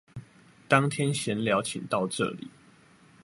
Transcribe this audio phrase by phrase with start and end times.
[0.67, 2.47] 當天閒聊請到這裡